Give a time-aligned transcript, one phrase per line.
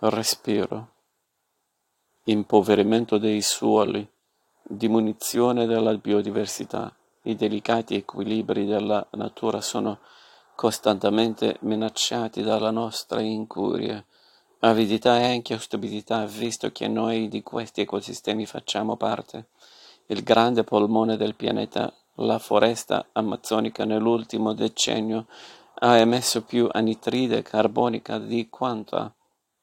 [0.00, 0.92] respiro,
[2.24, 4.06] impoverimento dei suoli,
[4.62, 6.94] diminuzione della biodiversità.
[7.22, 10.00] I delicati equilibri della natura sono
[10.54, 14.04] costantemente minacciati dalla nostra incuria,
[14.60, 19.48] avidità e anche ostibilità, visto che noi di questi ecosistemi facciamo parte.
[20.06, 25.26] Il grande polmone del pianeta, la foresta amazzonica, nell'ultimo decennio
[25.78, 29.12] ha emesso più anitride carbonica di quanta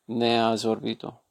[0.06, 1.22] ne ha assorbito.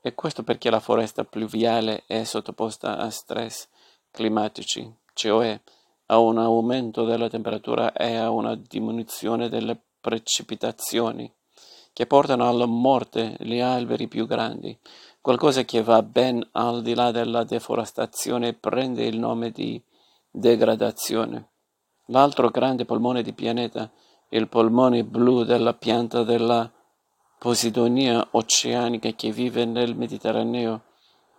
[0.00, 3.68] E questo perché la foresta pluviale è sottoposta a stress
[4.10, 5.60] climatici, cioè
[6.06, 11.30] a un aumento della temperatura e a una diminuzione delle precipitazioni,
[11.92, 14.78] che portano alla morte gli alberi più grandi,
[15.20, 19.82] qualcosa che va ben al di là della deforestazione prende il nome di
[20.30, 21.50] degradazione.
[22.06, 23.90] L'altro grande polmone di pianeta,
[24.30, 26.70] il polmone blu della pianta della
[27.38, 30.82] Posidonia oceanica che vive nel Mediterraneo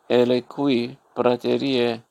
[0.07, 2.07] e le cui praterie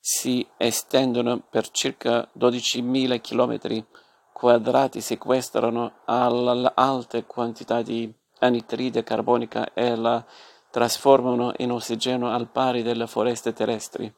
[0.00, 3.86] si estendono per circa 12.000 km
[4.32, 10.24] quadrati, sequestrano alte quantità di anidride carbonica e la
[10.70, 14.12] trasformano in ossigeno al pari delle foreste terrestri,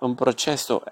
[0.00, 0.82] un processo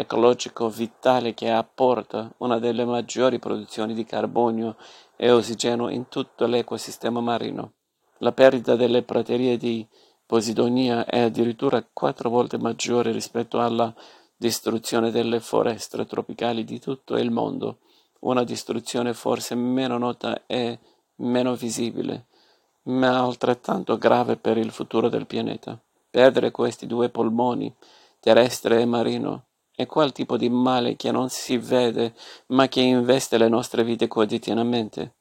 [0.00, 4.76] ecologico vitale che apporta una delle maggiori produzioni di carbonio
[5.16, 7.72] e ossigeno in tutto l'ecosistema marino.
[8.18, 9.86] La perdita delle praterie di
[10.26, 13.92] Posidonia è addirittura quattro volte maggiore rispetto alla
[14.36, 17.78] distruzione delle foreste tropicali di tutto il mondo,
[18.20, 20.78] una distruzione forse meno nota e
[21.16, 22.26] meno visibile,
[22.84, 25.78] ma altrettanto grave per il futuro del pianeta.
[26.08, 27.74] Perdere questi due polmoni,
[28.18, 29.46] terrestre e marino,
[29.80, 32.14] è quel tipo di male che non si vede,
[32.48, 35.14] ma che investe le nostre vite quotidianamente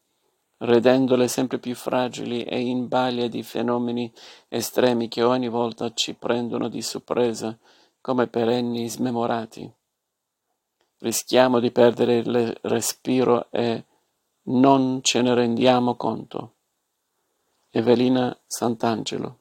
[0.59, 4.11] rendendole sempre più fragili e in balia di fenomeni
[4.49, 7.57] estremi che ogni volta ci prendono di sorpresa
[8.01, 9.71] come perenni smemorati.
[10.97, 13.85] Rischiamo di perdere il respiro e
[14.43, 16.55] non ce ne rendiamo conto.
[17.69, 19.37] Evelina Sant'Angelo